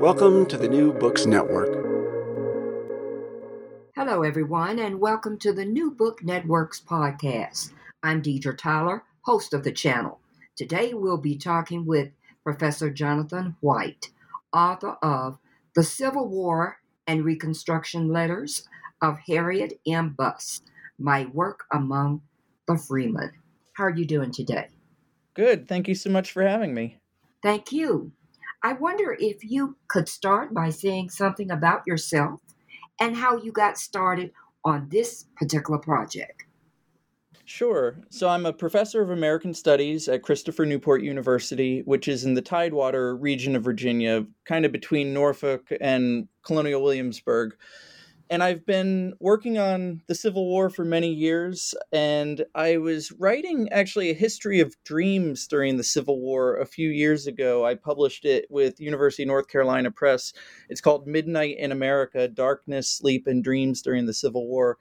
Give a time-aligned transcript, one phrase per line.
[0.00, 1.70] Welcome to the New Books Network.
[3.96, 7.72] Hello, everyone, and welcome to the New Book Network's podcast.
[8.02, 10.20] I'm Deidre Tyler, host of the channel.
[10.54, 12.10] Today, we'll be talking with
[12.44, 14.10] Professor Jonathan White,
[14.52, 15.38] author of
[15.74, 18.68] The Civil War and Reconstruction Letters
[19.00, 20.10] of Harriet M.
[20.10, 20.60] Buss,
[20.98, 22.20] My Work Among
[22.68, 23.32] the Freemen.
[23.72, 24.68] How are you doing today?
[25.32, 25.66] Good.
[25.68, 26.98] Thank you so much for having me.
[27.42, 28.12] Thank you.
[28.66, 32.40] I wonder if you could start by saying something about yourself
[33.00, 34.32] and how you got started
[34.64, 36.46] on this particular project.
[37.44, 37.96] Sure.
[38.10, 42.42] So I'm a professor of American Studies at Christopher Newport University, which is in the
[42.42, 47.54] Tidewater region of Virginia, kind of between Norfolk and Colonial Williamsburg
[48.28, 51.74] and I've been working on the Civil War for many years.
[51.92, 56.88] And I was writing actually a history of dreams during the Civil War a few
[56.88, 57.64] years ago.
[57.64, 60.32] I published it with University of North Carolina Press.
[60.68, 64.78] It's called Midnight in America Darkness, Sleep, and Dreams During the Civil War.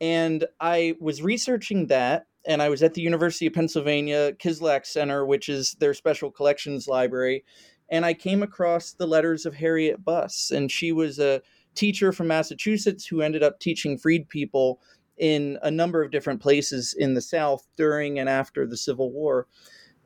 [0.00, 2.26] And I was researching that.
[2.44, 6.88] And I was at the University of Pennsylvania Kislak Center, which is their special collections
[6.88, 7.44] library.
[7.88, 10.50] And I came across the letters of Harriet Buss.
[10.50, 11.42] And she was a
[11.74, 14.80] teacher from Massachusetts who ended up teaching freed people
[15.18, 19.46] in a number of different places in the South during and after the Civil War.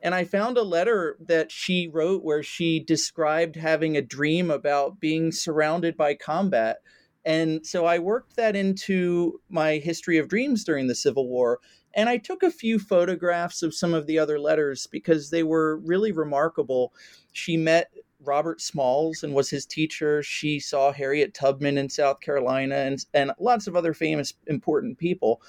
[0.01, 4.99] And I found a letter that she wrote where she described having a dream about
[4.99, 6.77] being surrounded by combat.
[7.25, 11.59] And so I worked that into my history of dreams during the Civil War.
[11.95, 15.77] And I took a few photographs of some of the other letters because they were
[15.77, 16.93] really remarkable.
[17.31, 20.23] She met Robert Smalls and was his teacher.
[20.23, 25.41] She saw Harriet Tubman in South Carolina and, and lots of other famous, important people.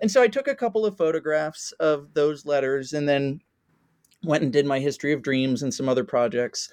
[0.00, 3.40] And so I took a couple of photographs of those letters and then
[4.22, 6.70] went and did my history of dreams and some other projects.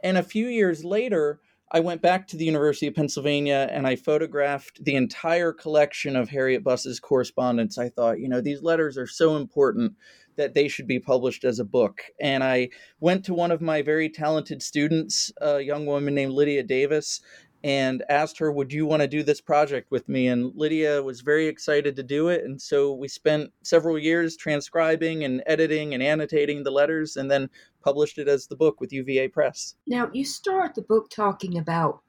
[0.00, 1.40] And a few years later,
[1.74, 6.28] I went back to the University of Pennsylvania and I photographed the entire collection of
[6.28, 7.78] Harriet Buss's correspondence.
[7.78, 9.94] I thought, you know, these letters are so important
[10.36, 12.02] that they should be published as a book.
[12.20, 12.68] And I
[13.00, 17.22] went to one of my very talented students, a young woman named Lydia Davis,
[17.64, 20.28] and asked her, Would you want to do this project with me?
[20.28, 22.44] And Lydia was very excited to do it.
[22.44, 27.48] And so we spent several years transcribing and editing and annotating the letters and then
[27.82, 29.76] published it as the book with UVA Press.
[29.86, 32.00] Now, you start the book talking about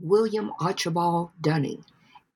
[0.00, 1.84] William Archibald Dunning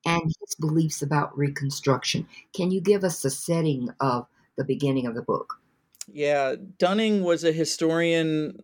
[0.07, 2.27] and his beliefs about Reconstruction.
[2.55, 5.61] Can you give us a setting of the beginning of the book.
[6.13, 8.59] Yeah, Dunning was a historian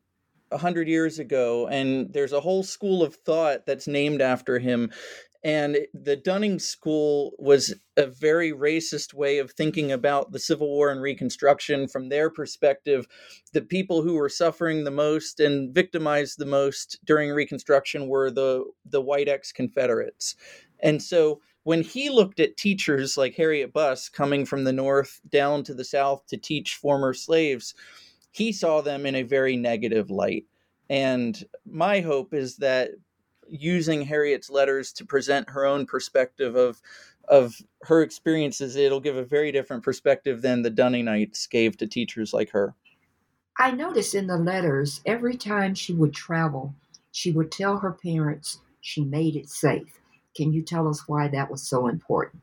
[0.51, 4.91] a hundred years ago, and there's a whole school of thought that's named after him.
[5.43, 10.91] And the Dunning School was a very racist way of thinking about the Civil War
[10.91, 13.07] and Reconstruction from their perspective.
[13.55, 18.65] The people who were suffering the most and victimized the most during Reconstruction were the,
[18.85, 20.37] the white ex Confederates.
[20.81, 25.63] And so when he looked at teachers like Harriet Buss coming from the North down
[25.65, 27.75] to the South to teach former slaves,
[28.31, 30.45] he saw them in a very negative light.
[30.89, 32.91] And my hope is that
[33.49, 36.81] using Harriet's letters to present her own perspective of
[37.29, 42.33] of her experiences, it'll give a very different perspective than the Dunningites gave to teachers
[42.33, 42.75] like her.
[43.57, 46.75] I noticed in the letters every time she would travel,
[47.13, 50.01] she would tell her parents she made it safe.
[50.35, 52.43] Can you tell us why that was so important?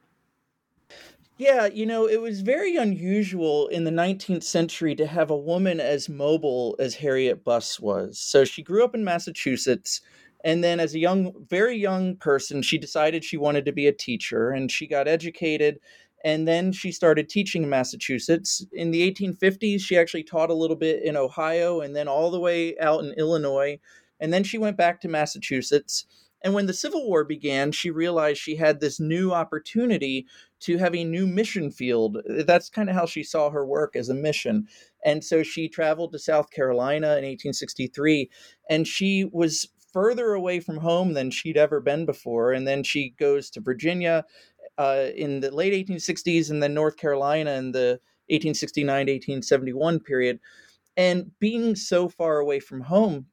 [1.38, 5.80] Yeah, you know, it was very unusual in the 19th century to have a woman
[5.80, 8.18] as mobile as Harriet Buss was.
[8.19, 10.01] So she grew up in Massachusetts.
[10.44, 13.92] And then, as a young, very young person, she decided she wanted to be a
[13.92, 15.80] teacher and she got educated.
[16.24, 18.66] And then she started teaching in Massachusetts.
[18.74, 22.39] In the 1850s, she actually taught a little bit in Ohio and then all the
[22.39, 23.80] way out in Illinois.
[24.19, 26.06] And then she went back to Massachusetts.
[26.44, 30.28] And when the Civil War began, she realized she had this new opportunity
[30.62, 32.18] to have a new mission field.
[32.25, 34.68] That's kind of how she saw her work as a mission.
[35.04, 38.30] And so she traveled to South Carolina in 1863,
[38.69, 42.51] and she was further away from home than she'd ever been before.
[42.51, 44.25] And then she goes to Virginia
[44.78, 48.00] uh, in the late 1860s and then North Carolina in the
[48.30, 50.39] 1869 1871 period.
[50.95, 53.28] And being so far away from home,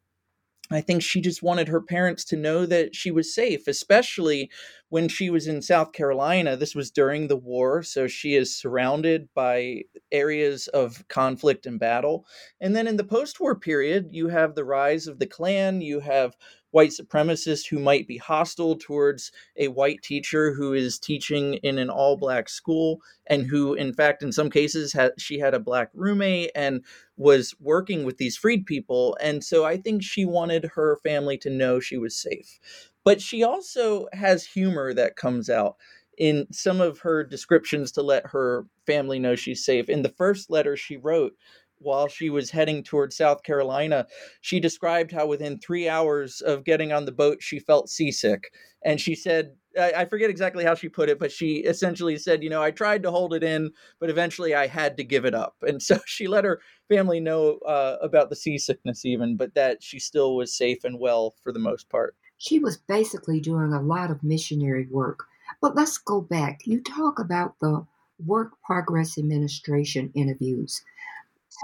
[0.76, 4.50] I think she just wanted her parents to know that she was safe, especially
[4.88, 6.56] when she was in South Carolina.
[6.56, 9.82] This was during the war, so she is surrounded by
[10.12, 12.26] areas of conflict and battle.
[12.60, 16.00] And then in the post war period, you have the rise of the Klan, you
[16.00, 16.36] have
[16.74, 21.88] white supremacists who might be hostile towards a white teacher who is teaching in an
[21.88, 26.50] all black school and who in fact in some cases she had a black roommate
[26.56, 26.84] and
[27.16, 31.48] was working with these freed people and so i think she wanted her family to
[31.48, 32.58] know she was safe.
[33.04, 35.76] But she also has humor that comes out
[36.16, 39.88] in some of her descriptions to let her family know she's safe.
[39.88, 41.34] In the first letter she wrote
[41.78, 44.06] while she was heading toward South Carolina,
[44.40, 48.52] she described how within three hours of getting on the boat, she felt seasick.
[48.84, 52.50] And she said, I forget exactly how she put it, but she essentially said, You
[52.50, 55.56] know, I tried to hold it in, but eventually I had to give it up.
[55.62, 59.98] And so she let her family know uh, about the seasickness, even, but that she
[59.98, 62.14] still was safe and well for the most part.
[62.38, 65.24] She was basically doing a lot of missionary work.
[65.60, 66.60] But let's go back.
[66.64, 67.86] You talk about the
[68.24, 70.82] Work Progress Administration interviews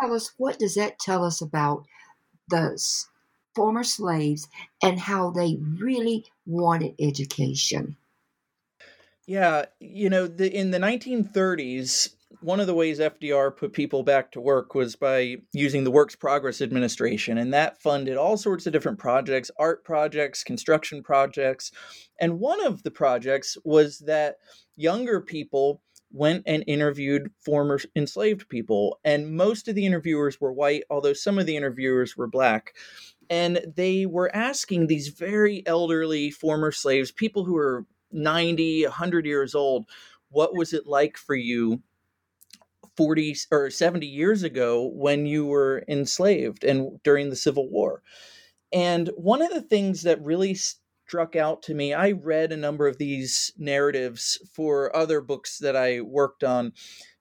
[0.00, 1.84] tell us what does that tell us about
[2.48, 2.78] the
[3.54, 4.48] former slaves
[4.82, 7.96] and how they really wanted education?
[9.26, 14.32] Yeah, you know, the, in the 1930s, one of the ways FDR put people back
[14.32, 18.72] to work was by using the Works Progress Administration, and that funded all sorts of
[18.72, 21.70] different projects art projects, construction projects.
[22.20, 24.36] And one of the projects was that
[24.76, 28.98] younger people went and interviewed former enslaved people.
[29.04, 32.74] And most of the interviewers were white, although some of the interviewers were black.
[33.28, 39.54] And they were asking these very elderly former slaves, people who were 90, 100 years
[39.54, 39.88] old,
[40.30, 41.82] what was it like for you
[42.96, 48.02] 40 or 70 years ago when you were enslaved and during the Civil War?
[48.72, 50.56] And one of the things that really
[51.10, 51.92] struck out to me.
[51.92, 56.72] I read a number of these narratives for other books that I worked on.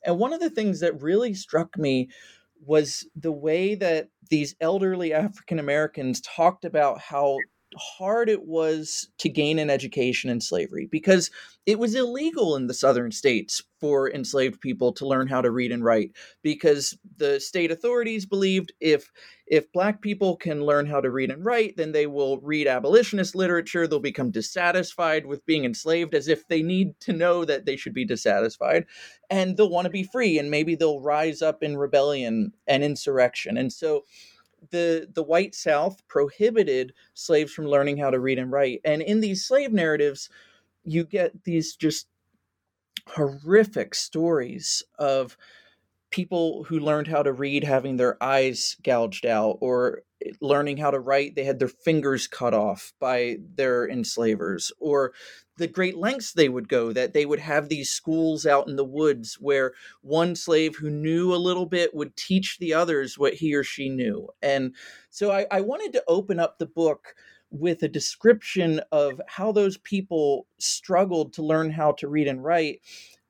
[0.06, 2.10] And one of the things that really struck me
[2.64, 7.40] was the way that these elderly African Americans talked about how
[7.78, 11.30] hard it was to gain an education in slavery because
[11.66, 15.72] it was illegal in the southern states for enslaved people to learn how to read
[15.72, 16.12] and write
[16.42, 19.12] because the state authorities believed if
[19.46, 23.36] if black people can learn how to read and write then they will read abolitionist
[23.36, 23.88] literature.
[23.88, 27.94] They'll become dissatisfied with being enslaved as if they need to know that they should
[27.94, 28.86] be dissatisfied
[29.30, 33.58] and they'll want to be free and maybe they'll rise up in rebellion and insurrection.
[33.58, 34.06] And so
[34.72, 38.82] the the white south prohibited slaves from learning how to read and write.
[38.86, 40.30] And in these slave narratives
[40.84, 42.08] you get these just
[43.08, 45.38] horrific stories of
[46.12, 50.92] people who learned how to read having their eyes gouged out or eh, learning how
[50.92, 55.14] to write they had their fingers cut off by their enslavers or
[55.58, 58.86] the great lengths they would go that they would have these schools out in the
[58.86, 63.54] woods where one slave who knew a little bit would teach the others what he
[63.54, 64.28] or she knew.
[64.42, 64.74] And
[65.10, 67.14] so i, I wanted to open up the book
[67.52, 72.82] with a description of how those people struggled to learn how to read and write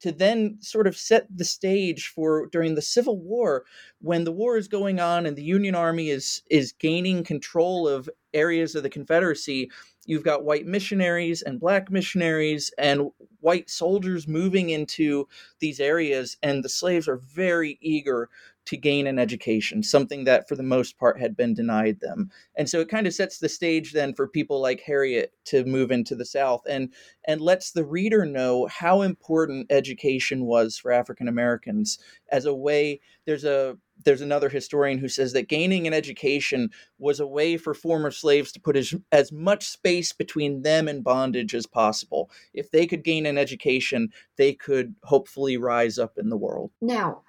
[0.01, 3.65] to then sort of set the stage for during the Civil War
[4.01, 8.10] when the war is going on and the Union Army is is gaining control of
[8.34, 9.70] areas of the Confederacy.
[10.06, 15.27] You've got white missionaries and black missionaries and white soldiers moving into
[15.60, 18.29] these areas, and the slaves are very eager
[18.69, 22.29] to gain an education, something that for the most part had been denied them.
[22.55, 25.89] And so it kind of sets the stage then for people like Harriet to move
[25.89, 26.93] into the South and
[27.25, 31.97] and lets the reader know how important education was for African Americans
[32.31, 37.19] as a way there's a there's another historian who says that gaining an education was
[37.19, 41.53] a way for former slaves to put as, as much space between them and bondage
[41.53, 42.31] as possible.
[42.53, 46.71] If they could gain an education, they could hopefully rise up in the world.
[46.81, 47.23] Now,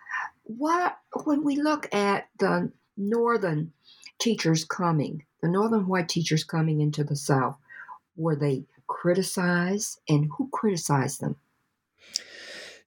[0.58, 3.72] what when we look at the northern
[4.18, 7.56] teachers coming, the northern white teachers coming into the South,
[8.16, 11.36] were they criticized and who criticized them?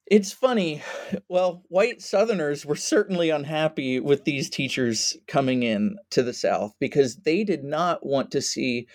[0.06, 0.82] It's funny.
[1.28, 7.16] Well, white Southerners were certainly unhappy with these teachers coming in to the South because
[7.16, 8.86] they did not want to see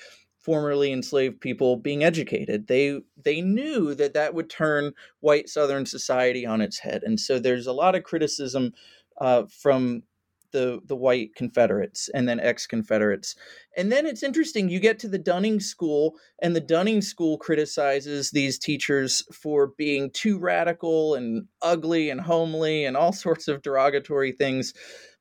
[0.49, 2.65] formerly enslaved people being educated.
[2.65, 7.37] They they knew that that would turn white Southern society on its head, and so
[7.37, 8.73] there's a lot of criticism
[9.21, 10.01] uh, from
[10.51, 13.35] the the white Confederates and then ex Confederates.
[13.77, 18.31] And then it's interesting, you get to the Dunning School, and the Dunning School criticizes
[18.31, 24.31] these teachers for being too radical and ugly and homely and all sorts of derogatory
[24.31, 24.73] things.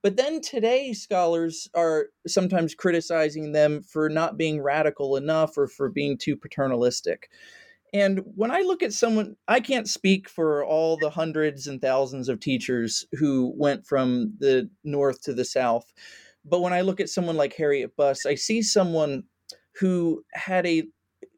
[0.02, 5.88] But then today, scholars are sometimes criticizing them for not being radical enough or for
[5.88, 7.28] being too paternalistic.
[7.94, 12.28] And when I look at someone, I can't speak for all the hundreds and thousands
[12.28, 15.92] of teachers who went from the north to the south.
[16.44, 19.24] But when I look at someone like Harriet Buss, I see someone
[19.80, 20.84] who had a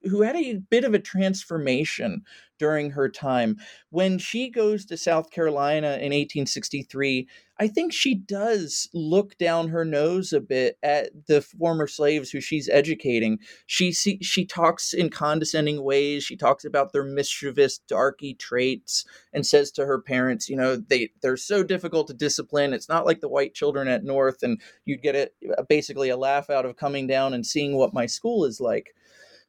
[0.04, 2.22] who had a bit of a transformation
[2.58, 3.56] during her time.
[3.88, 7.26] When she goes to South Carolina in 1863,
[7.58, 12.40] I think she does look down her nose a bit at the former slaves who
[12.40, 13.38] she's educating.
[13.66, 16.22] She see, she talks in condescending ways.
[16.22, 21.10] She talks about their mischievous, darky traits and says to her parents, you know, they
[21.22, 22.74] they're so difficult to discipline.
[22.74, 25.34] It's not like the white children at North, and you'd get it
[25.68, 28.94] basically a laugh out of coming down and seeing what my school is like.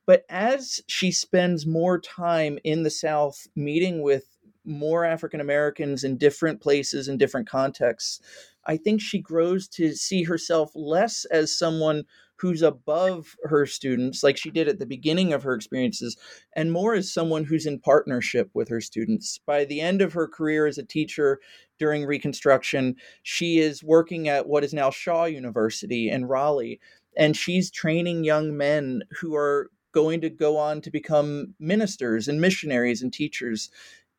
[0.05, 4.25] But as she spends more time in the South meeting with
[4.63, 8.19] more African Americans in different places and different contexts,
[8.65, 12.03] I think she grows to see herself less as someone
[12.37, 16.17] who's above her students, like she did at the beginning of her experiences,
[16.55, 19.39] and more as someone who's in partnership with her students.
[19.45, 21.39] By the end of her career as a teacher
[21.77, 26.79] during Reconstruction, she is working at what is now Shaw University in Raleigh,
[27.15, 32.41] and she's training young men who are going to go on to become ministers and
[32.41, 33.69] missionaries and teachers.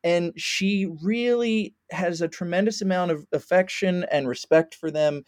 [0.03, 5.23] And she really has a tremendous amount of affection and respect for them,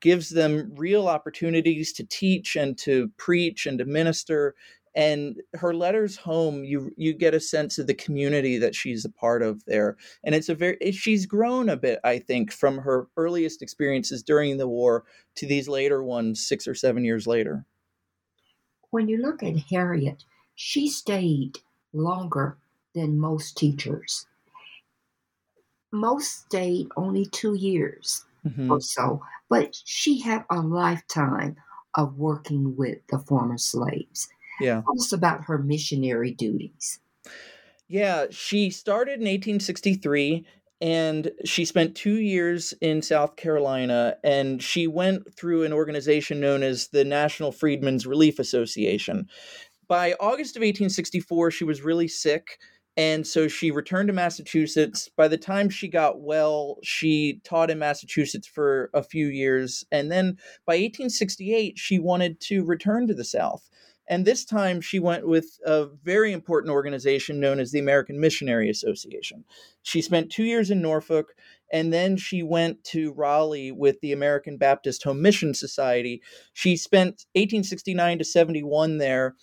[0.00, 4.54] gives them real opportunities to teach and to preach and to minister.
[4.96, 9.10] And her letters home, you you get a sense of the community that she's a
[9.10, 13.08] part of there, and it's a very she's grown a bit, I think, from her
[13.16, 15.04] earliest experiences during the war
[15.36, 17.66] to these later ones, six or seven years later
[18.94, 20.22] when you look at Harriet,
[20.54, 21.58] she stayed
[21.92, 22.56] longer
[22.94, 24.26] than most teachers.
[25.90, 28.70] Most stayed only two years mm-hmm.
[28.70, 29.20] or so,
[29.50, 31.56] but she had a lifetime
[31.96, 34.28] of working with the former slaves.
[34.60, 34.82] Yeah.
[34.82, 37.00] Tell us about her missionary duties.
[37.88, 40.46] Yeah, she started in 1863
[40.80, 46.62] and she spent two years in South Carolina, and she went through an organization known
[46.62, 49.28] as the National Freedmen's Relief Association.
[49.88, 52.58] By August of 1864, she was really sick,
[52.96, 55.08] and so she returned to Massachusetts.
[55.16, 60.10] By the time she got well, she taught in Massachusetts for a few years, and
[60.10, 63.68] then by 1868, she wanted to return to the South.
[64.06, 68.68] And this time she went with a very important organization known as the American Missionary
[68.68, 69.44] Association.
[69.82, 71.34] She spent two years in Norfolk
[71.72, 76.22] and then she went to Raleigh with the American Baptist Home Mission Society.
[76.52, 79.34] She spent 1869 to 71 there.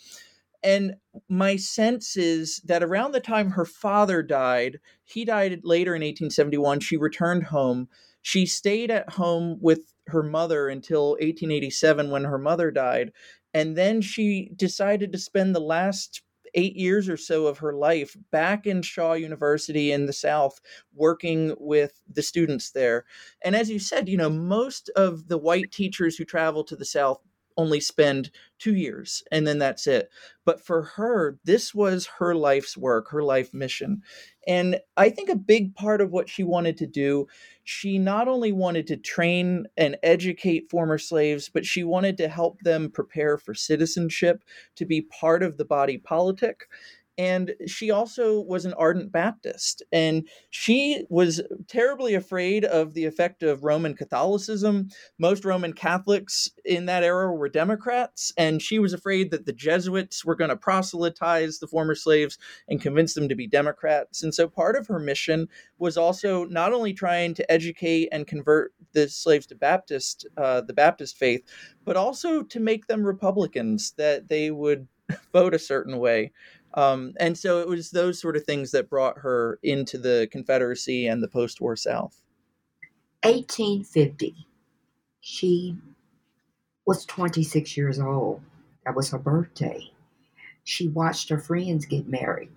[0.64, 0.96] And
[1.28, 6.82] my sense is that around the time her father died, he died later in 1871,
[6.82, 7.90] she returned home.
[8.22, 13.12] She stayed at home with her mother until 1887 when her mother died
[13.54, 16.22] and then she decided to spend the last
[16.54, 20.60] eight years or so of her life back in Shaw University in the South,
[20.94, 23.06] working with the students there.
[23.44, 26.86] And as you said, you know, most of the white teachers who travel to the
[26.86, 27.22] South
[27.58, 30.10] only spend two years and then that's it.
[30.46, 34.02] But for her, this was her life's work, her life mission.
[34.48, 37.28] And I think a big part of what she wanted to do,
[37.64, 42.60] she not only wanted to train and educate former slaves, but she wanted to help
[42.62, 44.44] them prepare for citizenship,
[44.76, 46.68] to be part of the body politic.
[47.18, 49.84] And she also was an ardent Baptist.
[49.92, 54.90] And she was terribly afraid of the effect of Roman Catholicism.
[55.20, 60.24] Most Roman Catholics in that era were Democrats, and she was afraid that the Jesuits
[60.24, 62.38] were going to proselytize the former slaves
[62.68, 64.24] and convince them to be Democrats.
[64.24, 68.74] And so part of her mission was also not only trying to educate and convert
[68.94, 71.44] the slaves to Baptist, uh, the Baptist faith,
[71.86, 74.88] but also to make them Republicans, that they would
[75.34, 76.32] vote a certain way.
[76.74, 81.08] Um, and so it was those sort of things that brought her into the Confederacy
[81.08, 82.22] and the post war South.
[83.24, 84.36] 1850.
[85.20, 85.78] She
[86.86, 88.42] was 26 years old.
[88.86, 89.92] That was her birthday.
[90.64, 92.50] She watched her friends get married,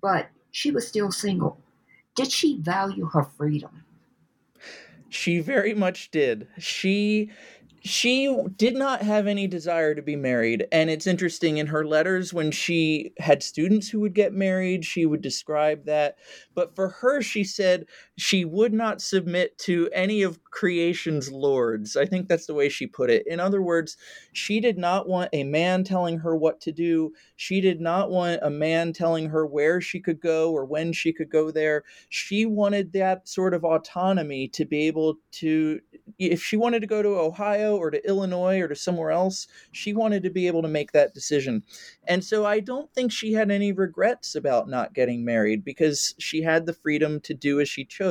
[0.00, 1.58] but she was still single.
[2.16, 3.84] Did she value her freedom?
[5.08, 6.48] She very much did.
[6.58, 7.30] She
[7.84, 12.32] she did not have any desire to be married and it's interesting in her letters
[12.34, 16.16] when she had students who would get married she would describe that
[16.54, 17.86] but for her she said
[18.18, 22.86] she would not submit to any of creation's lords i think that's the way she
[22.86, 23.26] put it.
[23.26, 23.96] In other words
[24.32, 27.12] she did not want a man telling her what to do.
[27.36, 31.12] She did not want a man telling her where she could go or when she
[31.12, 31.84] could go there.
[32.08, 35.80] She wanted that sort of autonomy to be able to
[36.18, 39.92] if she wanted to go to ohio or to illinois or to somewhere else she
[39.92, 41.62] wanted to be able to make that decision.
[42.06, 46.42] And so i don't think she had any regrets about not getting married because she
[46.42, 48.07] had the freedom to do as she chose.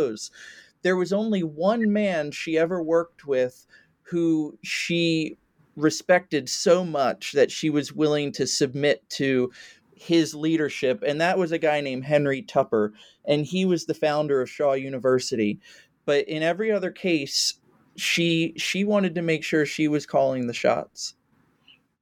[0.83, 3.65] There was only one man she ever worked with
[4.03, 5.37] who she
[5.75, 9.51] respected so much that she was willing to submit to
[9.95, 12.93] his leadership, and that was a guy named Henry Tupper,
[13.25, 15.59] and he was the founder of Shaw University.
[16.05, 17.55] But in every other case,
[17.95, 21.15] she she wanted to make sure she was calling the shots.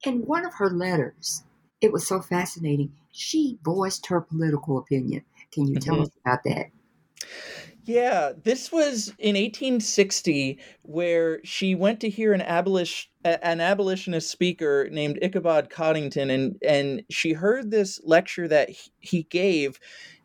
[0.03, 1.43] In one of her letters,
[1.81, 2.91] it was so fascinating.
[3.11, 5.23] She voiced her political opinion.
[5.51, 6.03] Can you tell mm-hmm.
[6.03, 6.65] us about that?
[7.88, 14.88] Yeah, this was in 1860 where she went to hear an abolish an abolitionist speaker
[14.92, 19.80] named Ichabod Coddington and and she heard this lecture that he gave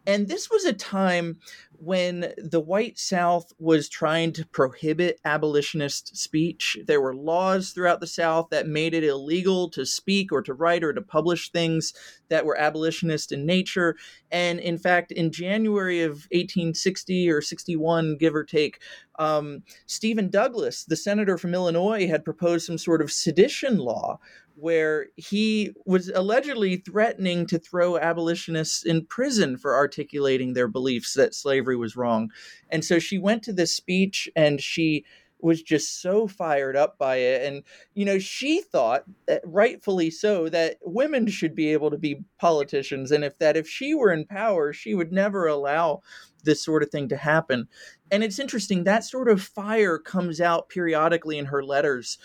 [0.07, 1.39] and this was a time
[1.81, 6.79] when the white South was trying to prohibit abolitionist speech.
[6.87, 10.85] There were laws throughout the South that made it illegal to speak or to write
[10.85, 11.95] or to publish things
[12.29, 13.97] that were abolitionist in nature.
[14.31, 18.81] And in fact, in January of 1860 or 61, give or take,
[19.19, 24.19] um, Stephen Douglas, the senator from Illinois, had proposed some sort of sedition law
[24.61, 31.35] where he was allegedly threatening to throw abolitionists in prison for articulating their beliefs that
[31.35, 32.31] slavery was wrong.
[32.71, 35.05] And so she went to this speech and she
[35.43, 37.47] was just so fired up by it.
[37.47, 37.63] And
[37.95, 43.11] you know she thought eh, rightfully so that women should be able to be politicians.
[43.11, 46.03] And if that if she were in power she would never allow
[46.45, 47.69] this sort of thing to happen.
[48.11, 52.19] And it's interesting that sort of fire comes out periodically in her letters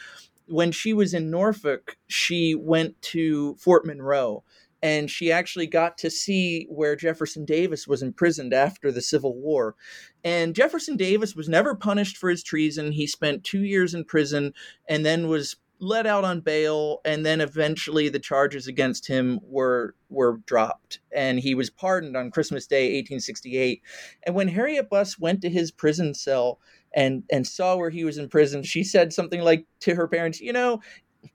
[0.47, 4.43] when she was in Norfolk, she went to Fort Monroe
[4.81, 9.75] and she actually got to see where Jefferson Davis was imprisoned after the Civil War.
[10.23, 12.91] And Jefferson Davis was never punished for his treason.
[12.91, 14.53] He spent two years in prison
[14.88, 19.93] and then was let out on bail and then eventually the charges against him were
[20.10, 23.81] were dropped and he was pardoned on Christmas Day 1868
[24.23, 26.60] and when Harriet Buss went to his prison cell
[26.95, 30.41] and and saw where he was in prison, she said something like to her parents,
[30.41, 30.81] you know,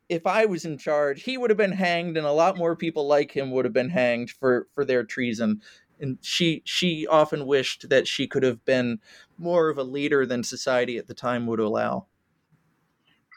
[0.09, 3.07] if I was in charge, he would have been hanged, and a lot more people
[3.07, 5.62] like him would have been hanged for for their treason.
[6.01, 9.01] And she she often wished that she could have been
[9.38, 12.07] more of a leader than society at the time would allow.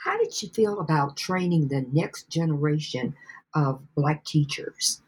[0.04, 3.16] How did you feel about training the next generation
[3.54, 5.03] of black teachers?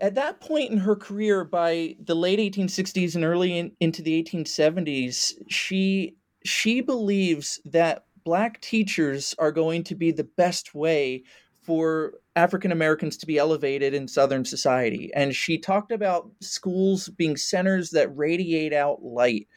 [0.00, 4.22] At that point in her career, by the late 1860s and early in, into the
[4.22, 11.24] 1870s, she she believes that black teachers are going to be the best way
[11.62, 15.10] for African Americans to be elevated in Southern society.
[15.14, 19.48] And she talked about schools being centers that radiate out light.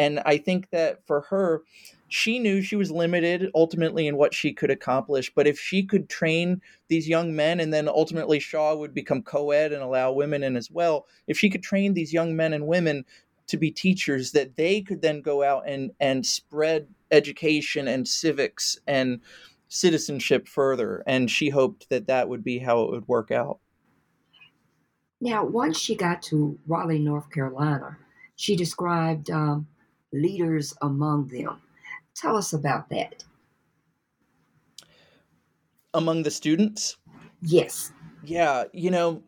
[0.00, 1.62] And I think that for her,
[2.08, 5.30] she knew she was limited ultimately in what she could accomplish.
[5.34, 9.50] But if she could train these young men, and then ultimately Shaw would become co
[9.50, 12.66] ed and allow women in as well, if she could train these young men and
[12.66, 13.04] women
[13.48, 18.78] to be teachers, that they could then go out and, and spread education and civics
[18.86, 19.20] and
[19.68, 21.04] citizenship further.
[21.06, 23.58] And she hoped that that would be how it would work out.
[25.20, 27.98] Now, once she got to Raleigh, North Carolina,
[28.36, 29.66] she described um,
[30.12, 31.60] leaders among them.
[32.14, 33.24] Tell us about that.
[35.94, 36.96] Among the students?
[37.42, 37.92] Yes.
[38.24, 39.22] Yeah, you know,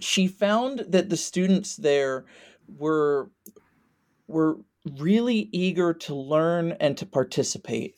[0.00, 2.24] she found that the students there
[2.66, 3.30] were
[4.26, 4.58] were
[4.98, 7.96] really eager to learn and to participate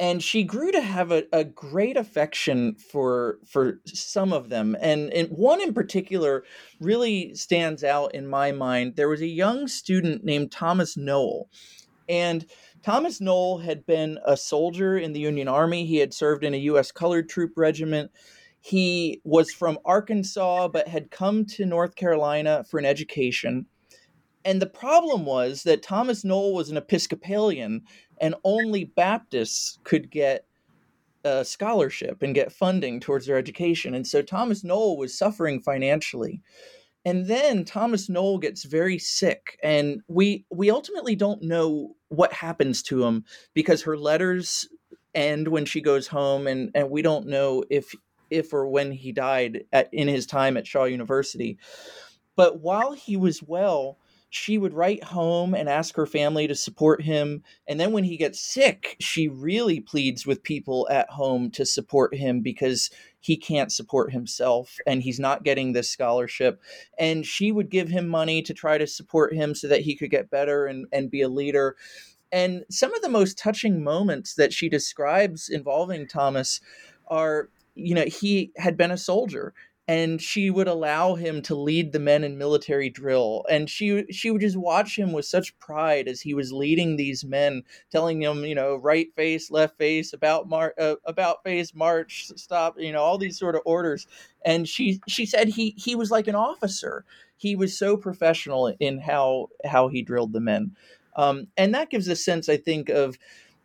[0.00, 5.12] and she grew to have a, a great affection for for some of them and,
[5.12, 6.42] and one in particular
[6.80, 8.96] really stands out in my mind.
[8.96, 11.50] There was a young student named thomas noel
[12.08, 12.46] and
[12.82, 15.84] thomas noel had been a soldier in the union army.
[15.84, 18.10] He had served in a u.s colored troop regiment.
[18.62, 23.66] He was from arkansas but had come to north carolina for an education
[24.44, 27.82] and the problem was that Thomas Noel was an Episcopalian,
[28.20, 30.44] and only Baptists could get
[31.24, 33.94] a scholarship and get funding towards their education.
[33.94, 36.40] And so Thomas Noel was suffering financially.
[37.04, 42.82] And then Thomas Noel gets very sick, and we we ultimately don't know what happens
[42.84, 43.24] to him
[43.54, 44.68] because her letters
[45.14, 47.94] end when she goes home, and and we don't know if
[48.28, 51.58] if or when he died at in his time at Shaw University.
[52.36, 53.96] But while he was well,
[54.30, 57.42] she would write home and ask her family to support him.
[57.66, 62.14] And then when he gets sick, she really pleads with people at home to support
[62.14, 66.62] him because he can't support himself and he's not getting this scholarship.
[66.96, 70.10] And she would give him money to try to support him so that he could
[70.10, 71.76] get better and, and be a leader.
[72.30, 76.60] And some of the most touching moments that she describes involving Thomas
[77.08, 79.54] are you know he had been a soldier
[79.90, 84.30] and she would allow him to lead the men in military drill and she she
[84.30, 88.44] would just watch him with such pride as he was leading these men telling them
[88.44, 93.02] you know right face left face about mar- uh, about face march stop you know
[93.02, 94.06] all these sort of orders
[94.44, 97.04] and she she said he he was like an officer.
[97.36, 100.76] He was so professional in how how he drilled the men.
[101.16, 103.18] Um, and that gives a sense i think of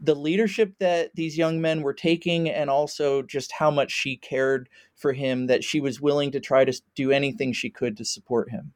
[0.05, 4.69] the leadership that these young men were taking and also just how much she cared
[4.95, 8.49] for him that she was willing to try to do anything she could to support
[8.49, 8.73] him.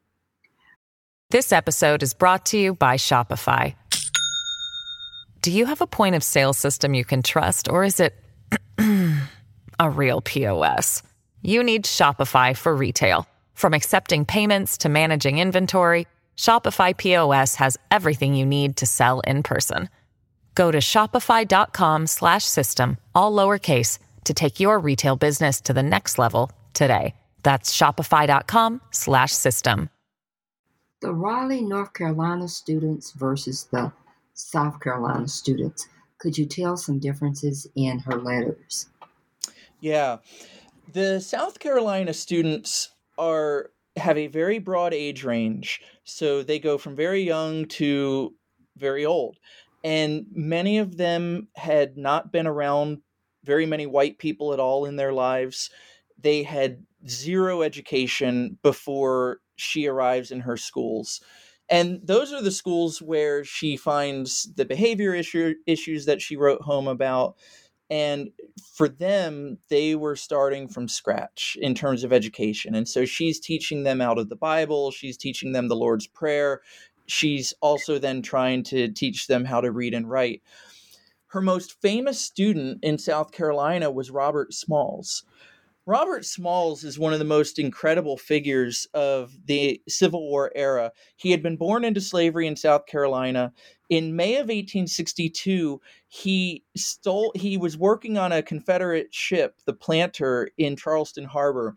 [1.30, 3.74] This episode is brought to you by Shopify.
[5.42, 8.14] Do you have a point of sale system you can trust or is it
[9.78, 11.02] a real POS?
[11.42, 13.26] You need Shopify for retail.
[13.54, 19.42] From accepting payments to managing inventory, Shopify POS has everything you need to sell in
[19.42, 19.88] person.
[20.54, 26.18] Go to shopify.com slash system, all lowercase, to take your retail business to the next
[26.18, 27.14] level today.
[27.42, 29.90] That's shopify.com slash system.
[31.00, 33.90] The Raleigh, North Carolina students versus the
[34.34, 35.88] South Carolina students.
[36.18, 38.86] Could you tell some differences in her letters?
[39.80, 40.18] Yeah.
[40.92, 45.80] The South Carolina students are have a very broad age range.
[46.04, 48.34] So they go from very young to
[48.76, 49.38] very old
[49.82, 52.98] and many of them had not been around
[53.44, 55.70] very many white people at all in their lives.
[56.18, 61.20] They had zero education before she arrives in her schools.
[61.68, 66.62] And those are the schools where she finds the behavior issue, issues that she wrote
[66.62, 67.36] home about.
[67.88, 68.30] And
[68.74, 72.74] for them, they were starting from scratch in terms of education.
[72.74, 76.60] And so she's teaching them out of the Bible, she's teaching them the Lord's Prayer,
[77.10, 80.42] she's also then trying to teach them how to read and write.
[81.28, 85.24] Her most famous student in South Carolina was Robert Smalls.
[85.86, 90.92] Robert Smalls is one of the most incredible figures of the Civil War era.
[91.16, 93.52] He had been born into slavery in South Carolina.
[93.88, 100.50] In May of 1862, he stole he was working on a Confederate ship, the Planter
[100.58, 101.76] in Charleston Harbor,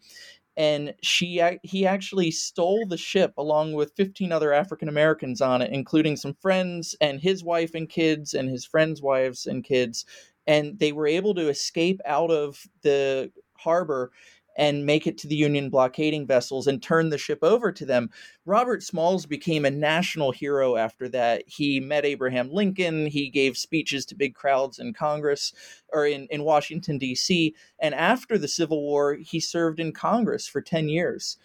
[0.55, 5.71] and she he actually stole the ship along with 15 other African Americans on it
[5.71, 10.05] including some friends and his wife and kids and his friends wives and kids
[10.45, 14.11] and they were able to escape out of the harbor
[14.55, 18.09] and make it to the Union blockading vessels and turn the ship over to them.
[18.45, 21.43] Robert Smalls became a national hero after that.
[21.47, 25.53] He met Abraham Lincoln, he gave speeches to big crowds in Congress
[25.91, 27.55] or in, in Washington, D.C.
[27.79, 31.37] And after the Civil War, he served in Congress for 10 years.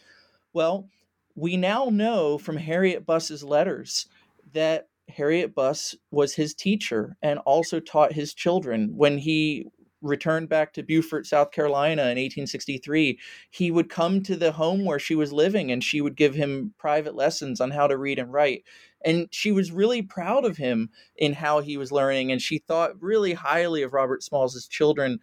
[0.52, 0.88] Well,
[1.34, 4.06] we now know from Harriet Buss's letters
[4.52, 8.96] that Harriet Buss was his teacher and also taught his children.
[8.96, 9.66] When he
[10.00, 13.18] returned back to Beaufort, South Carolina in 1863,
[13.50, 16.74] he would come to the home where she was living and she would give him
[16.78, 18.64] private lessons on how to read and write.
[19.04, 23.00] And she was really proud of him in how he was learning and she thought
[23.00, 25.20] really highly of Robert Smalls' children.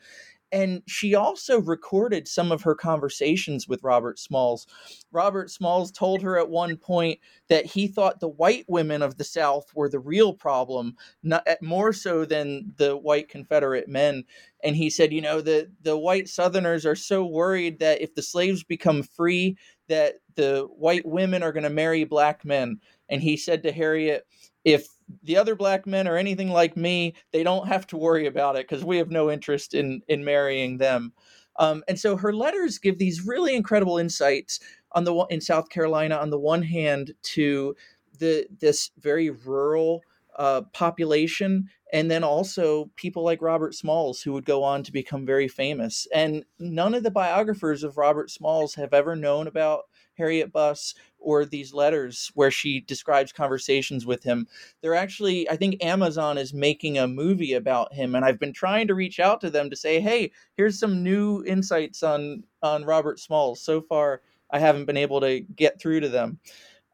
[0.56, 4.65] And she also recorded some of her conversations with Robert Smalls.
[5.12, 9.26] Robert Smalls told her at one point that he thought the white women of the
[9.26, 14.24] South were the real problem, not, eh, more so than the white Confederate men.
[14.63, 18.22] And he said, you know, the, the white Southerners are so worried that if the
[18.22, 19.58] slaves become free,
[19.89, 22.80] that the white women are going to marry black men.
[23.10, 24.26] And he said to Harriet,
[24.65, 24.88] if
[25.23, 28.67] the other black men are anything like me, they don't have to worry about it
[28.67, 31.13] because we have no interest in in marrying them.
[31.58, 34.60] Um, and so her letters give these really incredible insights
[34.91, 36.15] on the in South Carolina.
[36.17, 37.75] On the one hand, to
[38.17, 40.01] the this very rural
[40.38, 45.25] uh, population, and then also people like Robert Smalls, who would go on to become
[45.25, 46.08] very famous.
[46.13, 49.84] And none of the biographers of Robert Smalls have ever known about
[50.17, 54.47] Harriet Buss or these letters where she describes conversations with him.
[54.82, 58.88] They're actually, I think Amazon is making a movie about him, and I've been trying
[58.88, 63.19] to reach out to them to say, hey, here's some new insights on on Robert
[63.19, 63.62] Smalls.
[63.62, 66.39] So far, I haven't been able to get through to them.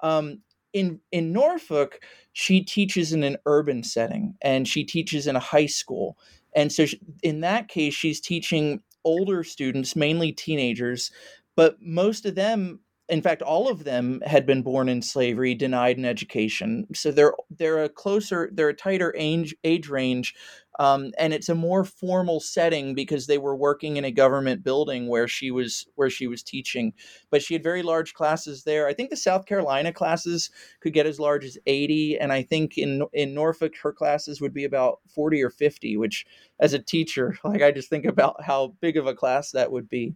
[0.01, 0.39] Um,
[0.73, 1.99] in in Norfolk,
[2.33, 6.17] she teaches in an urban setting, and she teaches in a high school.
[6.55, 11.11] And so, she, in that case, she's teaching older students, mainly teenagers,
[11.55, 12.79] but most of them
[13.11, 16.87] in fact, all of them had been born in slavery, denied an education.
[16.93, 20.33] So they're they're a closer, they're a tighter age age range,
[20.79, 25.09] um, and it's a more formal setting because they were working in a government building
[25.09, 26.93] where she was where she was teaching.
[27.29, 28.87] But she had very large classes there.
[28.87, 32.77] I think the South Carolina classes could get as large as eighty, and I think
[32.77, 35.97] in in Norfolk her classes would be about forty or fifty.
[35.97, 36.25] Which,
[36.61, 39.89] as a teacher, like I just think about how big of a class that would
[39.89, 40.15] be.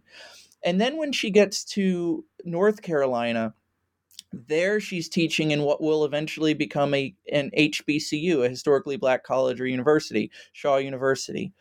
[0.66, 3.54] And then when she gets to North Carolina,
[4.32, 9.60] there she's teaching in what will eventually become a an HBCU, a historically black college
[9.60, 11.52] or university, Shaw University.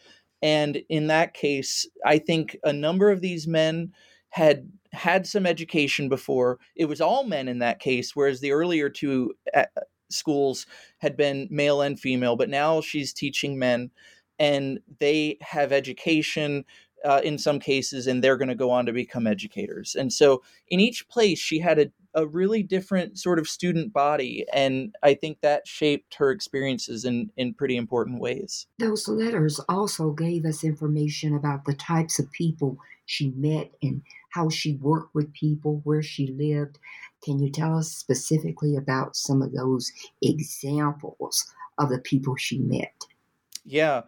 [0.41, 3.93] And in that case, I think a number of these men
[4.29, 6.59] had had some education before.
[6.75, 9.65] It was all men in that case, whereas the earlier two uh,
[10.09, 10.65] schools
[10.97, 13.91] had been male and female, but now she's teaching men
[14.39, 16.65] and they have education
[17.05, 19.95] uh, in some cases, and they're going to go on to become educators.
[19.95, 24.45] And so in each place, she had a, a really different sort of student body.
[24.51, 28.65] And I think that shaped her experiences in, in pretty important ways.
[28.79, 34.49] Those letters also gave us information about the types of people she met and how
[34.49, 36.79] she worked with people, where she lived.
[37.23, 39.91] Can you tell us specifically about some of those
[40.21, 41.45] examples
[41.77, 42.93] of the people she met?
[43.63, 44.03] Yeah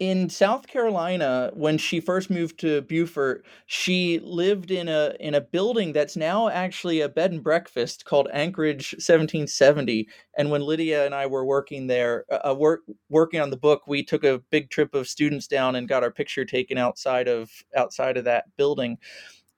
[0.00, 5.40] in South Carolina, when she first moved to Beaufort, she lived in a in a
[5.40, 10.08] building that's now actually a bed and breakfast called Anchorage 1770.
[10.36, 13.82] And when Lydia and I were working there, uh, uh, work working on the book,
[13.86, 17.50] we took a big trip of students down and got our picture taken outside of
[17.76, 18.98] outside of that building.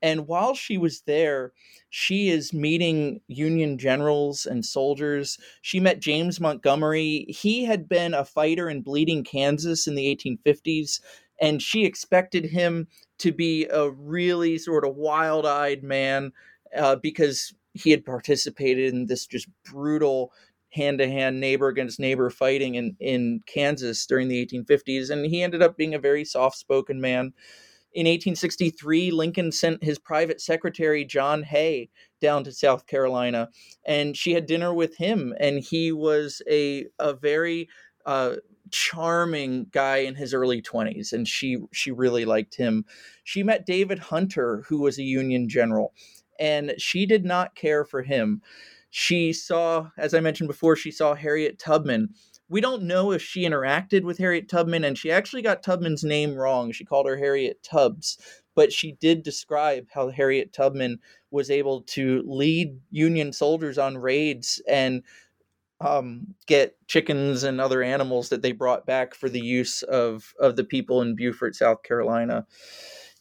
[0.02, 1.52] And while she was there,
[1.90, 5.38] she is meeting Union generals and soldiers.
[5.62, 7.26] She met James Montgomery.
[7.28, 11.00] He had been a fighter in Bleeding, Kansas in the 1850s,
[11.40, 16.32] and she expected him to be a really sort of wild eyed man
[16.76, 20.32] uh, because he had participated in this just brutal
[20.70, 25.10] hand to hand neighbor against neighbor fighting in, in Kansas during the 1850s.
[25.10, 27.32] And he ended up being a very soft spoken man.
[27.96, 31.88] In 1863, Lincoln sent his private secretary, John Hay,
[32.20, 33.48] down to South Carolina,
[33.86, 35.32] and she had dinner with him.
[35.40, 37.70] And he was a, a very
[38.04, 38.34] uh,
[38.70, 42.84] charming guy in his early 20s, and she, she really liked him.
[43.24, 45.94] She met David Hunter, who was a Union general,
[46.38, 48.42] and she did not care for him.
[48.90, 52.10] She saw, as I mentioned before, she saw Harriet Tubman
[52.48, 56.34] we don't know if she interacted with Harriet Tubman, and she actually got Tubman's name
[56.34, 56.70] wrong.
[56.72, 58.18] She called her Harriet Tubbs,
[58.54, 60.98] but she did describe how Harriet Tubman
[61.30, 65.02] was able to lead Union soldiers on raids and
[65.80, 70.56] um, get chickens and other animals that they brought back for the use of of
[70.56, 72.46] the people in Beaufort, South Carolina.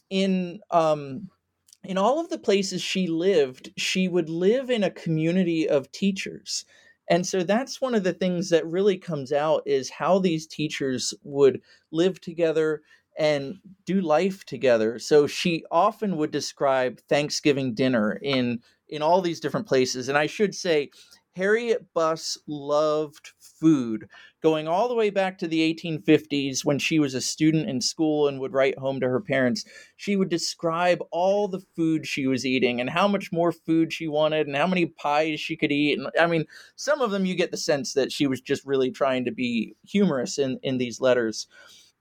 [0.10, 1.30] In um,
[1.84, 6.64] in all of the places she lived, she would live in a community of teachers
[7.10, 11.14] and so that's one of the things that really comes out is how these teachers
[11.24, 12.82] would live together
[13.18, 15.00] and do life together.
[15.00, 20.10] So she often would describe Thanksgiving dinner in in all these different places.
[20.10, 20.92] And I should say
[21.36, 24.08] Harriet Buss loved food,
[24.42, 28.28] going all the way back to the 1850s when she was a student in school
[28.28, 29.66] and would write home to her parents.
[29.98, 34.08] She would describe all the food she was eating and how much more food she
[34.08, 36.00] wanted and how many pies she could eat.
[36.00, 36.46] And I mean,
[36.78, 39.76] some of them you get the sense that she was just really trying to be
[39.86, 41.48] humorous in, in these letters.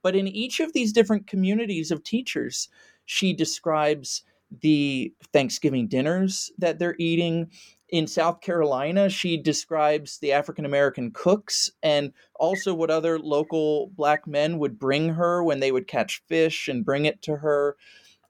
[0.01, 2.69] But in each of these different communities of teachers,
[3.05, 4.23] she describes
[4.61, 7.49] the Thanksgiving dinners that they're eating.
[7.89, 14.25] In South Carolina, she describes the African American cooks and also what other local black
[14.25, 17.77] men would bring her when they would catch fish and bring it to her.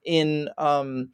[0.04, 1.12] In um,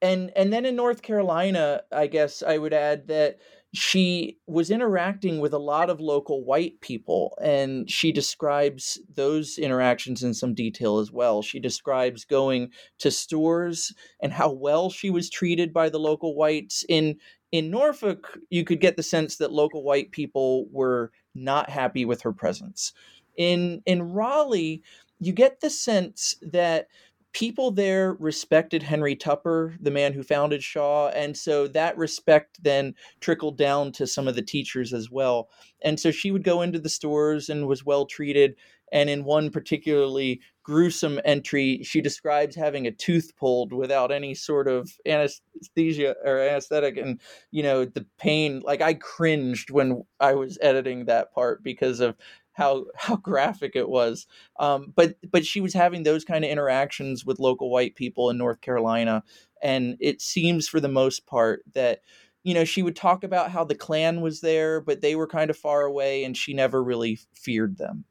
[0.00, 3.38] and and then in North Carolina, I guess I would add that
[3.76, 10.22] she was interacting with a lot of local white people and she describes those interactions
[10.22, 11.42] in some detail as well.
[11.42, 16.84] She describes going to stores and how well she was treated by the local whites.
[16.88, 17.16] In
[17.52, 22.22] in norfolk you could get the sense that local white people were not happy with
[22.22, 22.92] her presence.
[23.36, 24.82] In in raleigh
[25.18, 26.88] you get the sense that
[27.36, 32.94] people there respected Henry Tupper, the man who founded Shaw, and so that respect then
[33.20, 35.50] trickled down to some of the teachers as well.
[35.82, 38.56] And so she would go into the stores and was well treated.
[38.90, 44.66] And in one particularly gruesome entry, she describes having a tooth pulled without any sort
[44.66, 47.20] of anesthesia or anesthetic, and
[47.50, 48.62] you know the pain.
[48.64, 52.16] Like I cringed when I was editing that part because of
[52.56, 54.26] how how graphic it was.
[54.58, 58.38] Um, but but she was having those kind of interactions with local white people in
[58.38, 59.22] North Carolina,
[59.62, 62.00] and it seems for the most part that
[62.42, 65.50] you know she would talk about how the Klan was there, but they were kind
[65.50, 68.04] of far away, and she never really feared them.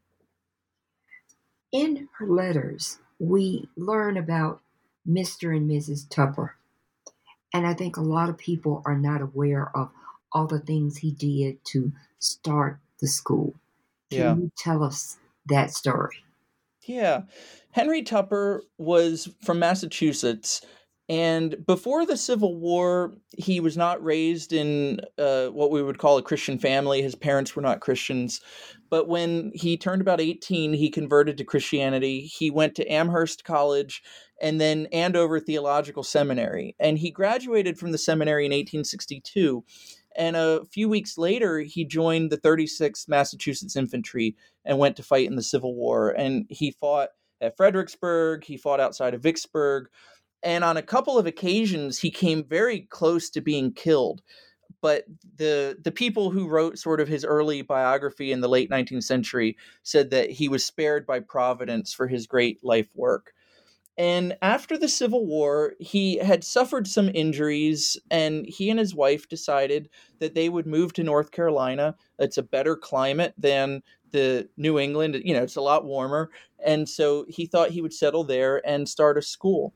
[1.72, 4.62] In her letters, we learn about
[5.08, 5.56] Mr.
[5.56, 6.08] and Mrs.
[6.10, 6.56] Tupper.
[7.54, 9.90] And I think a lot of people are not aware of
[10.32, 13.56] all the things he did to start the school.
[14.12, 14.36] Can yeah.
[14.36, 16.18] you tell us that story?
[16.88, 17.22] Yeah.
[17.72, 20.62] Henry Tupper was from Massachusetts.
[21.08, 26.18] And before the Civil War, he was not raised in uh, what we would call
[26.18, 27.02] a Christian family.
[27.02, 28.42] His parents were not Christians.
[28.90, 32.22] But when he turned about 18, he converted to Christianity.
[32.22, 34.02] He went to Amherst College
[34.42, 36.76] and then Andover Theological Seminary.
[36.80, 39.64] And he graduated from the seminary in 1862.
[40.18, 45.28] And a few weeks later, he joined the 36th Massachusetts Infantry and went to fight
[45.28, 46.10] in the Civil War.
[46.10, 47.10] And he fought
[47.42, 49.88] at Fredericksburg, he fought outside of Vicksburg.
[50.42, 54.22] And on a couple of occasions, he came very close to being killed.
[54.82, 55.06] But
[55.38, 59.58] the the people who wrote sort of his early biography in the late 19th century
[59.84, 63.34] said that he was spared by Providence for his great life work.
[63.98, 69.30] And after the Civil War, he had suffered some injuries, and he and his wife
[69.30, 71.96] decided that they would move to North Carolina.
[72.20, 76.30] It's a better climate than the New England, you know, it's a lot warmer.
[76.66, 79.74] And so he thought he would settle there and start a school.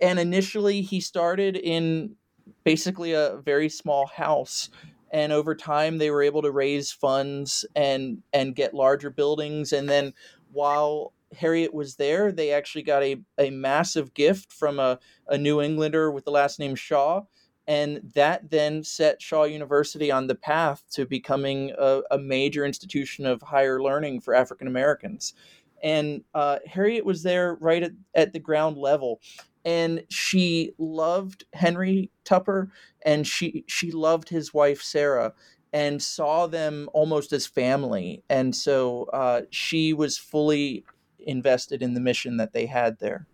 [0.00, 2.16] And initially, he started in
[2.64, 4.70] basically a very small house
[5.12, 9.88] and over time they were able to raise funds and and get larger buildings and
[9.88, 10.12] then
[10.52, 15.60] while Harriet was there, they actually got a, a massive gift from a, a New
[15.60, 17.22] Englander with the last name Shaw.
[17.66, 23.24] And that then set Shaw University on the path to becoming a, a major institution
[23.24, 25.34] of higher learning for African Americans.
[25.82, 29.20] And uh, Harriet was there right at, at the ground level.
[29.64, 32.72] And she loved Henry Tupper
[33.04, 35.32] and she, she loved his wife, Sarah
[35.72, 38.22] and saw them almost as family.
[38.28, 40.84] And so uh, she was fully
[41.26, 43.26] invested in the mission that they had there.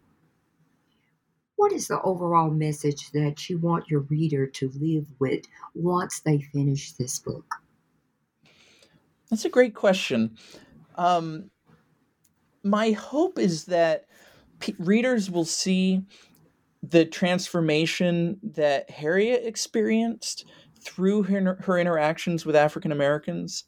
[1.56, 6.40] What is the overall message that you want your reader to live with once they
[6.40, 7.44] finish this book?
[9.28, 10.36] That's a great question.
[10.94, 11.50] Um,
[12.62, 14.06] my hope is that
[14.60, 16.02] p- readers will see
[16.82, 20.46] the transformation that Harriet experienced
[20.80, 23.64] through her, her interactions with African Americans.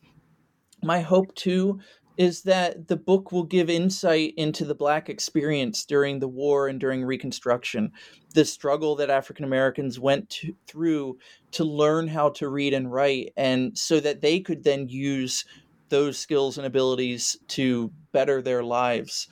[0.83, 1.81] My hope, too,
[2.17, 6.79] is that the book will give insight into the Black experience during the war and
[6.79, 7.93] during Reconstruction,
[8.35, 11.19] the struggle that African Americans went to, through
[11.53, 15.45] to learn how to read and write, and so that they could then use
[15.89, 19.29] those skills and abilities to better their lives.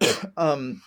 [0.36, 0.82] um,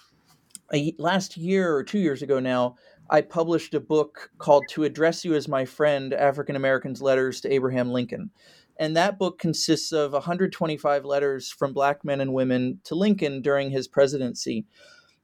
[0.97, 2.75] last year or two years ago now,
[3.09, 7.53] I published a book called To Address You as My Friend African Americans' Letters to
[7.53, 8.31] Abraham Lincoln.
[8.77, 13.71] And that book consists of 125 letters from black men and women to Lincoln during
[13.71, 14.65] his presidency.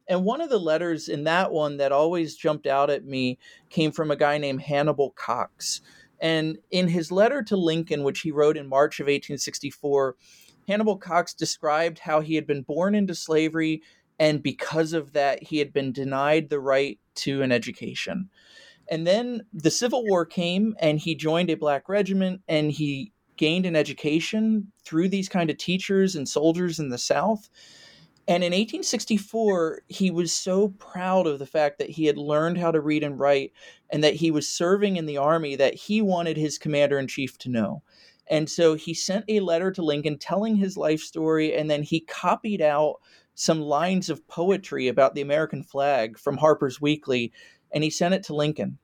[0.08, 3.38] And one of the letters in that one that always jumped out at me
[3.70, 5.82] came from a guy named Hannibal Cox.
[6.22, 10.16] And in his letter to Lincoln, which he wrote in March of 1864,
[10.70, 13.82] Hannibal Cox described how he had been born into slavery,
[14.20, 18.30] and because of that, he had been denied the right to an education.
[18.90, 23.66] And then the Civil War came, and he joined a black regiment, and he gained
[23.66, 27.50] an education through these kind of teachers and soldiers in the South.
[28.28, 32.72] And in 1864, he was so proud of the fact that he had learned how
[32.72, 33.52] to read and write
[33.90, 37.38] and that he was serving in the army that he wanted his commander in chief
[37.40, 37.84] to know.
[38.28, 42.00] And so he sent a letter to Lincoln telling his life story, and then he
[42.00, 43.02] copied out
[43.36, 47.32] some lines of poetry about the American flag from Harper's Weekly,
[47.72, 48.78] and he sent it to Lincoln.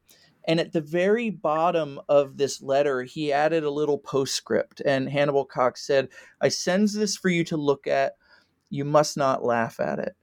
[0.47, 4.81] And at the very bottom of this letter, he added a little postscript.
[4.83, 6.09] And Hannibal Cox said,
[6.41, 8.13] I sends this for you to look at
[8.69, 10.15] you must not laugh at it.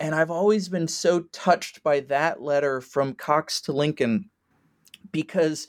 [0.00, 4.30] And I've always been so touched by that letter from Cox to Lincoln
[5.12, 5.66] because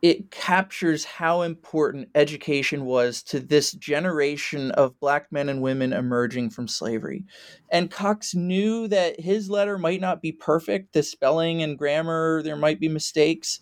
[0.00, 6.50] it captures how important education was to this generation of black men and women emerging
[6.50, 7.24] from slavery.
[7.70, 12.56] And Cox knew that his letter might not be perfect, the spelling and grammar, there
[12.56, 13.58] might be mistakes,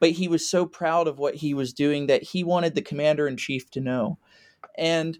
[0.00, 3.28] but he was so proud of what he was doing that he wanted the commander
[3.28, 4.18] in chief to know.
[4.76, 5.18] And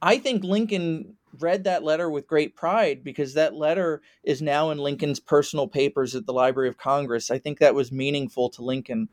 [0.00, 4.78] I think Lincoln read that letter with great pride because that letter is now in
[4.78, 7.30] Lincoln's personal papers at the Library of Congress.
[7.30, 9.08] I think that was meaningful to Lincoln.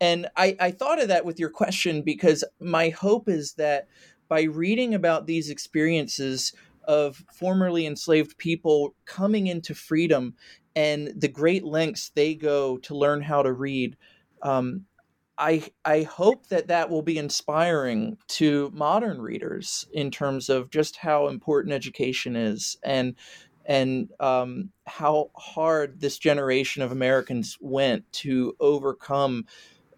[0.00, 3.88] And I, I thought of that with your question because my hope is that
[4.28, 6.52] by reading about these experiences
[6.84, 10.34] of formerly enslaved people coming into freedom
[10.74, 13.96] and the great lengths they go to learn how to read,
[14.42, 14.86] um,
[15.36, 20.96] I I hope that that will be inspiring to modern readers in terms of just
[20.96, 23.14] how important education is and
[23.64, 29.46] and um, how hard this generation of Americans went to overcome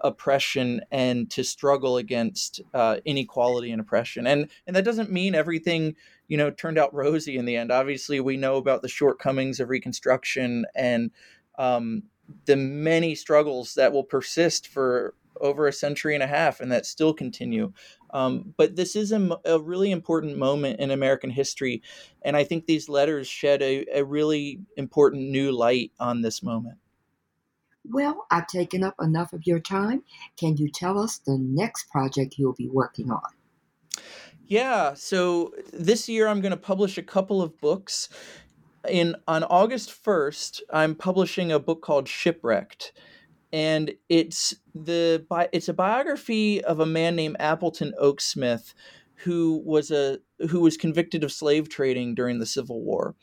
[0.02, 4.26] oppression and to struggle against uh, inequality and oppression.
[4.26, 5.96] And and that doesn't mean everything
[6.28, 7.72] you know turned out rosy in the end.
[7.72, 11.10] Obviously, we know about the shortcomings of Reconstruction and
[11.58, 12.04] um,
[12.46, 16.86] the many struggles that will persist for over a century and a half and that
[16.86, 17.72] still continue.
[18.10, 21.82] Um, but this is a, a, really important moment in American history.
[22.22, 26.78] And I think these letters shed a, a really important new light on this moment.
[27.84, 30.02] Well, I've taken up enough of your time.
[30.36, 33.20] Can you tell us the next project you'll be working on?
[34.46, 38.08] Yeah, so this year I'm going to publish a couple of books.
[38.88, 42.92] In on August 1st, I'm publishing a book called Shipwrecked
[43.52, 48.72] and it's the it's a biography of a man named Appleton Oaksmith
[49.16, 50.18] who was a
[50.50, 53.14] who was convicted of slave trading during the Civil War.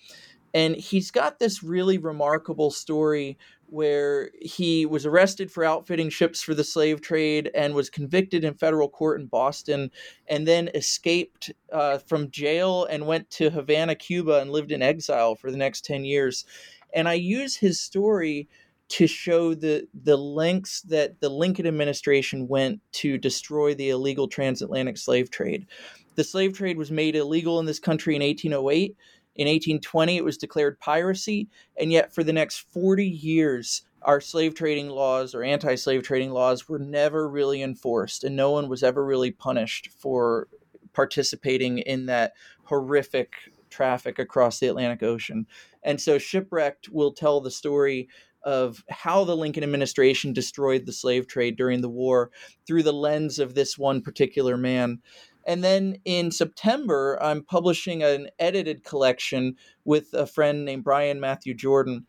[0.54, 3.38] And he's got this really remarkable story
[3.68, 8.54] where he was arrested for outfitting ships for the slave trade and was convicted in
[8.56, 9.92] federal court in Boston
[10.28, 15.36] and then escaped uh, from jail and went to Havana, Cuba and lived in exile
[15.36, 16.46] for the next 10 years.
[16.94, 18.50] And I use his story
[18.90, 24.98] to show the the lengths that the Lincoln administration went to destroy the illegal transatlantic
[24.98, 25.68] slave trade.
[26.16, 28.98] The slave trade was made illegal in this country in 1808.
[29.36, 31.48] In 1820, it was declared piracy,
[31.80, 36.32] and yet for the next 40 years, our slave trading laws or anti slave trading
[36.32, 40.48] laws were never really enforced, and no one was ever really punished for
[40.94, 43.34] participating in that horrific
[43.70, 45.46] traffic across the Atlantic Ocean.
[45.84, 48.10] And so, Shipwrecked will tell the story
[48.44, 52.32] of how the Lincoln administration destroyed the slave trade during the war
[52.66, 55.02] through the lens of this one particular man.
[55.50, 61.56] And then in September, I'm publishing an edited collection with a friend named Brian Matthew
[61.56, 62.06] Jordan.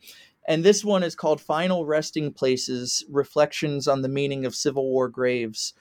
[0.47, 5.09] And this one is called Final Resting Places Reflections on the Meaning of Civil War
[5.09, 5.73] Graves.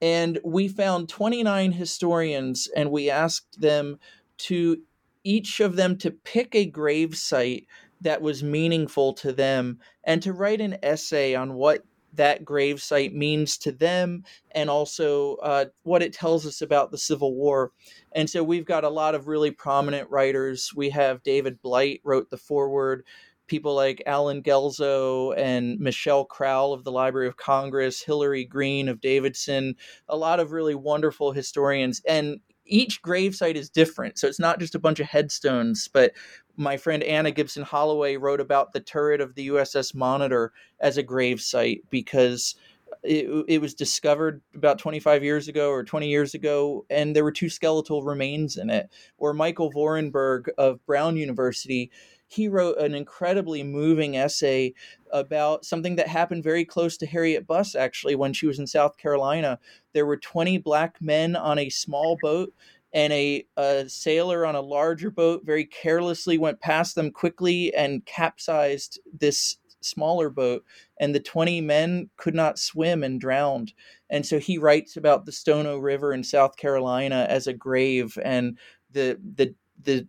[0.00, 3.98] And we found 29 historians and we asked them
[4.38, 4.78] to
[5.24, 7.66] each of them to pick a grave site
[8.00, 11.84] that was meaningful to them and to write an essay on what
[12.16, 17.34] that gravesite means to them and also uh, what it tells us about the Civil
[17.34, 17.72] War.
[18.12, 20.72] And so we've got a lot of really prominent writers.
[20.74, 23.04] We have David Blight wrote the foreword.
[23.46, 29.02] People like Allen Guelzo and Michelle Krowl of the Library of Congress, Hilary Green of
[29.02, 29.76] Davidson,
[30.08, 32.00] a lot of really wonderful historians.
[32.08, 34.18] And each gravesite is different.
[34.18, 36.12] So it's not just a bunch of headstones, but
[36.56, 41.02] my friend Anna Gibson Holloway wrote about the turret of the USS Monitor as a
[41.02, 42.54] gravesite because
[43.02, 47.32] it, it was discovered about 25 years ago or 20 years ago, and there were
[47.32, 48.88] two skeletal remains in it.
[49.18, 51.90] Or Michael Vorenberg of Brown University,
[52.28, 54.74] he wrote an incredibly moving essay
[55.12, 58.96] about something that happened very close to Harriet Buss, actually, when she was in South
[58.96, 59.58] Carolina.
[59.92, 62.52] There were 20 black men on a small boat
[62.92, 68.06] and a, a, sailor on a larger boat very carelessly went past them quickly and
[68.06, 70.64] capsized this smaller boat,
[70.98, 73.72] and the 20 men could not swim and drowned.
[74.10, 78.58] And so he writes about the Stono River in South Carolina as a grave and
[78.92, 80.06] the the the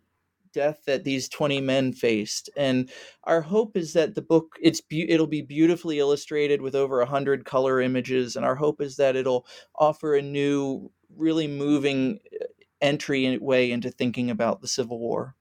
[0.55, 2.89] death that these 20 men faced and
[3.25, 7.43] our hope is that the book it's be- it'll be beautifully illustrated with over 100
[7.45, 9.45] color images and our hope is that it'll
[9.75, 12.45] offer a new really moving uh,
[12.81, 15.35] entry way into thinking about the civil war.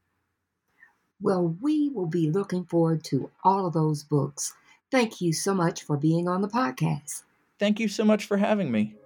[1.21, 4.53] Well we will be looking forward to all of those books.
[4.91, 7.23] Thank you so much for being on the podcast.
[7.61, 8.97] Thank you so much for having me